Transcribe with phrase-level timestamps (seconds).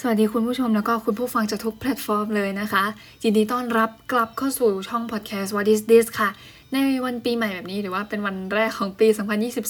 [0.00, 2.84] สวัสดีคุณผู้ชมแล้วก็คุณผู้ฟังจากทุกแพลตฟอร์มเลยนะคะ
[3.22, 6.28] ยินดีต้อนรับกลับเข้าสู่ช่องพอดแคสต์ What is this ค่ะ
[6.74, 9.06] ในวันปีใหม่แบบนี้หรือว่าเป็นวันแรกของปี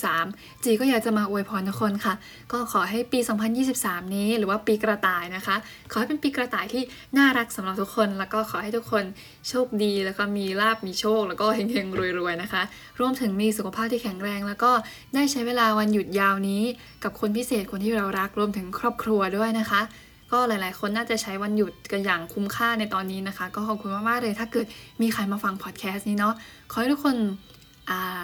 [0.00, 2.14] 2023 จีก็อยากจะมาอวยพรทุกคนค่ะ
[2.52, 3.18] ก็ขอให้ปี
[3.66, 5.56] 2023 นี้หรือว่าปีกระต่ายนะคะ
[5.90, 6.82] ขอให้เป็นปีกระต่ายที่
[7.16, 9.04] น่ารักสำหรับทุกคน แล้วก็ขอให้ทุกคน
[9.48, 12.62] โชคดีแล้วก็มีลาบมีโชค แล้วก็เฮงๆรวยๆนะคะ
[13.00, 14.72] รวมถึงมีสุขภาพที่แข็งแรง แล้วก็
[15.14, 16.62] ได้ใช้เวลาวันหยุดยาวนี้
[17.04, 19.82] กับคนพิเศษคนที่เรารักรวมถึงครอบครัวด้วยนะคะ
[20.32, 24.66] ก็หลาย ๆ คนน่าจะใช้วันหยุดกันอย่างคุ้มค่าในตอนนี้นะคะ ก็ขอบคุณมาก ๆ เลยถ้าเกิด
[25.02, 26.34] มีใครมาฟังพอดแคสต์นี้เนาะ
[26.70, 27.16] ขอให้ทุกคน
[27.90, 28.22] อ่า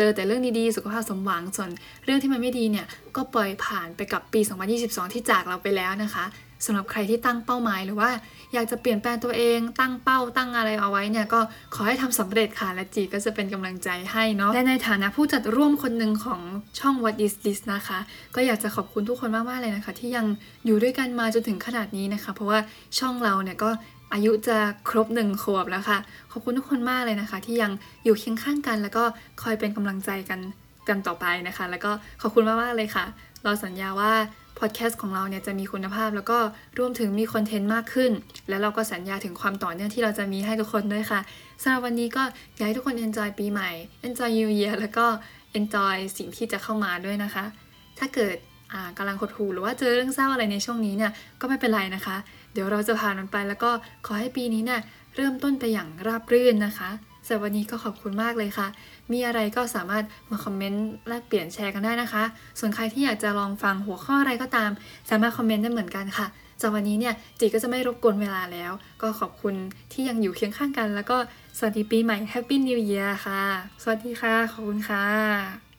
[0.00, 1.70] จอแต่เรื่องดีๆ สุขภาพสมหวัง ส่วน
[2.04, 2.86] เรื่องที่มันไม่ดีเนี่ย
[3.16, 4.40] ก็ปล่อยผ่านไปกับปี
[4.76, 6.26] 2022 ที่จากเราไปแล้วนะคะ
[6.66, 8.10] สำหรับใครที่ตั้งเป้าหมายหรือว่า
[8.52, 11.40] อยากจะเปลี่ยนแปลงตัวเอง ตั้งเป้าตั้งอะไรเอาไว้เนี่ยก็
[11.74, 16.40] ขอให้ทำสำเร็จค่ะ และจีก็จะเป็นกำลังใจให้เนาะและในฐานะผู้จัดร่วมคนหนึ่งของ
[16.78, 17.98] ช่อง What is this นะคะ
[18.34, 20.26] ก็อยากจะขอบคุณทุกคนมากๆเลยนะคะ ที่ยัง
[20.66, 22.58] อยู่ด้วยกันมาจนถึงขนาดนี้นะคะ เพราะว่า
[22.98, 23.70] ช่องเราเนี่ยก็
[24.12, 24.58] อายุจะ
[24.88, 25.98] ครบหนึ่งขวบแล้วค่ะ
[26.30, 27.72] ขอบคุณทุกคนมากเลยนะคะ ที่ยัง
[28.04, 29.04] อยู่เคียงข้างกัน แล้วก็
[29.42, 30.40] คอยเป็นกำลังใจกัน
[30.88, 31.90] กันต่อไปนะคะ แล้วก็
[32.22, 33.04] ขอบคุณมากๆเลยค่ะ
[33.44, 34.12] เราสัญญาว่า
[34.58, 36.38] พอดแคสต์ของเราเนี่ยจะมีคุณภาพ แล้วก็
[36.78, 38.10] รวมถึงมีคอนเทนต์มากขึ้น
[38.48, 41.20] แล้วเราก็สัญญาถึงความต่อเนื่องที่เราจะมีให้ทุกคนด้วยค่ะ
[41.62, 42.22] สำหรับวันนี้ก็
[42.54, 43.70] อยากให้ทุกคน enjoy ปีใหม่
[44.06, 45.06] enjoy New Year แล้วก็
[45.58, 47.44] enjoy สิ่งที่จะเข้ามาด้วยนะคะ
[47.98, 48.36] ถ้าเกิด
[48.72, 52.16] อ่ากำลังหดหู่หรือว่าเจอเรื่องเศร้าอะไรในช่วงนี้เนี่ยก็ไม่เป็นไรนะคะ
[52.52, 53.70] เดี๋ยวเราจะผ่านมันไปแล้วก็
[54.06, 54.80] ขอให้ปีนี้เนี่ย
[55.16, 56.90] เริ่มต้นไปอย่างราบรื่นนะคะ
[57.26, 58.66] สำหรับวันนี้ก็ขอบคุณมากเลยค่ะ
[59.12, 62.22] มีอะไรก็สามารถมาคอมเมนต์แลกเปลี่ยนแชร์กันได้นะคะ
[62.58, 64.70] ส่วนใครที่อยากจะลองฟังหัวข้ออะไรก็ตาม
[65.10, 66.26] สามารถคอมเมนต์ได้เหมือนกันค่ะ
[66.60, 69.54] จากวันนี้เนี่ยจีก็จะไม่รบกวนเวลาแล้ว ก็ขอบคุณ
[69.92, 71.16] ที่ยังอยู่เคียงข้างกัน แล้วก็
[71.58, 73.42] สวัสดีปีใหม่ Happy New Year ค่ะ
[73.82, 75.69] สวัสดีค่ะ ขอบคุณค่ะ